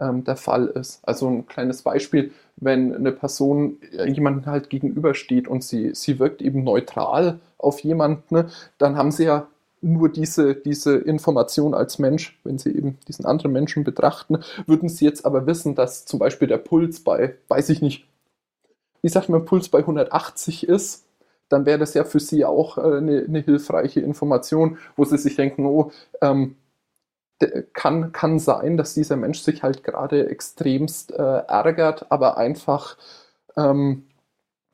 ähm, 0.01 0.25
der 0.25 0.37
Fall 0.37 0.67
ist. 0.67 1.01
Also 1.03 1.29
ein 1.29 1.47
kleines 1.47 1.83
Beispiel, 1.83 2.33
wenn 2.57 2.95
eine 2.95 3.13
Person 3.13 3.79
äh, 3.93 4.09
jemandem 4.11 4.47
halt 4.47 4.71
gegenübersteht 4.71 5.49
und 5.49 5.63
sie, 5.63 5.95
sie 5.95 6.19
wirkt 6.19 6.43
eben 6.43 6.65
neutral 6.65 7.41
auf 7.59 7.81
jemanden, 7.81 8.35
ne, 8.35 8.49
dann 8.79 8.97
haben 8.97 9.13
sie 9.13 9.25
ja 9.25 9.47
nur 9.83 10.11
diese, 10.11 10.55
diese 10.55 10.97
Information 10.97 11.75
als 11.75 11.99
Mensch, 11.99 12.39
wenn 12.45 12.59
sie 12.59 12.71
eben 12.71 12.99
diesen 13.09 13.25
anderen 13.25 13.53
Menschen 13.53 13.85
betrachten, 13.85 14.39
würden 14.67 14.89
sie 14.89 15.05
jetzt 15.07 15.25
aber 15.25 15.47
wissen, 15.47 15.75
dass 15.75 16.05
zum 16.05 16.19
Beispiel 16.19 16.49
der 16.49 16.59
Puls 16.59 17.01
bei, 17.01 17.37
weiß 17.49 17.71
ich 17.71 17.81
nicht, 17.81 18.07
wie 19.03 19.09
sagt 19.09 19.29
man, 19.31 19.47
Puls 19.47 19.71
bei 19.71 19.79
180 19.79 20.69
ist, 20.69 21.07
dann 21.49 21.67
wäre 21.67 21.79
das 21.79 21.95
ja 21.95 22.05
für 22.05 22.21
Sie 22.21 22.45
auch 22.45 22.79
äh, 22.79 22.83
eine, 22.83 23.25
eine, 23.27 23.41
hilfreiche 23.41 24.01
Information, 24.01 24.79
wo 24.97 25.05
Sie 25.05 25.19
sich 25.19 25.37
denken, 25.37 25.67
oh, 25.67 25.91
ähm, 26.21 26.57
kann, 27.73 28.13
kann 28.13 28.39
sein, 28.39 28.77
dass 28.77 28.95
dieser 28.95 29.17
Mensch 29.17 29.41
sich 29.41 29.63
halt 29.63 29.83
gerade 29.83 30.29
extremst 30.29 31.13
äh, 31.13 31.17
ärgert, 31.17 32.07
aber 32.11 32.37
einfach, 32.37 32.97
ähm, 33.57 34.07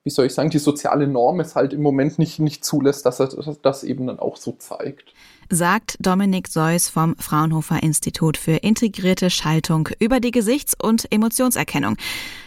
wie 0.02 0.10
soll 0.10 0.26
ich 0.26 0.34
sagen, 0.34 0.50
die 0.50 0.58
soziale 0.58 1.06
Norm 1.06 1.40
es 1.40 1.54
halt 1.56 1.72
im 1.72 1.82
Moment 1.82 2.18
nicht, 2.18 2.38
nicht 2.38 2.64
zulässt, 2.64 3.06
dass 3.06 3.20
er 3.20 3.28
das 3.62 3.84
eben 3.84 4.06
dann 4.06 4.18
auch 4.18 4.36
so 4.36 4.52
zeigt. 4.52 5.14
Sagt 5.50 5.96
Dominik 6.00 6.48
Seuss 6.48 6.88
vom 6.88 7.16
Fraunhofer 7.16 7.82
Institut 7.82 8.36
für 8.36 8.56
integrierte 8.56 9.30
Schaltung 9.30 9.88
über 9.98 10.20
die 10.20 10.30
Gesichts- 10.30 10.74
und 10.80 11.10
Emotionserkennung. 11.10 11.96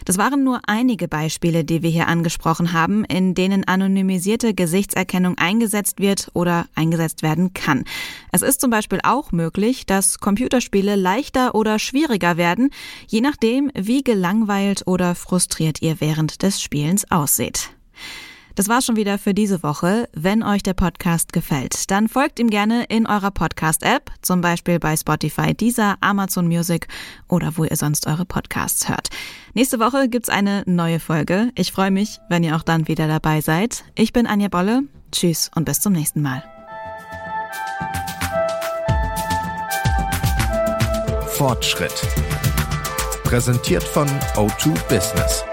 Das 0.06 0.18
waren 0.18 0.44
nur 0.44 0.62
einige 0.68 1.08
Beispiele, 1.08 1.63
die 1.63 1.82
wir 1.84 1.89
hier 1.89 2.08
angesprochen 2.08 2.74
haben, 2.74 3.06
in 3.06 3.36
denen 3.36 3.68
anonymisierte 3.68 4.53
Gesichtserkennung 4.53 5.38
eingesetzt 5.38 6.00
wird 6.00 6.29
oder 6.34 6.68
eingesetzt 6.75 7.24
werden 7.24 7.53
kann. 7.53 7.86
Es 8.32 8.41
ist 8.41 8.62
zum 8.62 8.70
Beispiel 8.70 9.00
auch 9.03 9.32
möglich, 9.32 9.86
dass 9.86 10.20
Computerspiele 10.20 10.96
leichter 10.96 11.56
oder 11.56 11.79
schwieriger 11.79 12.38
werden, 12.38 12.70
je 13.08 13.22
nachdem, 13.22 13.72
wie 13.75 14.03
gelangweilt 14.03 14.84
oder 14.86 15.15
frustriert 15.15 15.82
ihr 15.82 16.01
während 16.01 16.44
des 16.44 16.62
Spielens 16.62 17.10
ausseht. 17.12 17.72
Das 18.60 18.68
war's 18.68 18.86
schon 18.86 18.98
wieder 18.98 19.18
für 19.18 19.34
diese 19.34 19.63
Woche. 19.63 20.10
Wenn 20.12 20.44
euch 20.44 20.62
der 20.63 20.74
Podcast 20.74 21.32
gefällt, 21.32 21.89
dann 21.92 22.10
folgt 22.10 22.42
ihm 22.42 22.50
gerne 22.50 22.84
in 22.89 23.08
eurer 23.08 23.32
Podcast-App, 23.32 24.12
zum 24.22 24.42
Beispiel 24.42 24.80
bei 24.80 24.98
Spotify, 24.98 25.54
Deezer, 25.54 25.96
Amazon 26.01 26.46
Music 26.46 26.89
oder 27.30 27.54
wo 27.56 27.63
ihr 27.63 27.78
sonst 27.78 28.06
eure 28.06 28.25
Podcasts 28.25 28.89
hört. 28.89 29.08
Nächste 29.54 29.80
Woche 29.80 30.10
gibt's 30.10 30.28
eine 30.28 30.63
neue 30.66 31.00
Folge. 31.00 31.54
Ich 31.56 31.72
freue 31.72 31.89
mich, 31.89 32.20
wenn 32.28 32.44
ihr 32.44 32.58
auch 32.58 32.63
dann 32.63 32.89
wieder 32.89 33.08
dabei 33.08 33.39
seid. 33.39 33.86
Ich 33.96 34.12
bin 34.12 34.28
Anja 34.28 34.50
Bolle. 34.50 34.82
Tschüss 35.13 35.50
und 35.56 35.63
bis 35.63 35.80
zum 35.80 35.94
nächsten 35.94 36.22
Mal. 36.22 36.44
Fortschritt. 41.28 41.96
Präsentiert 43.24 43.84
von 43.84 44.10
O2 44.36 44.74
Business. 44.89 45.46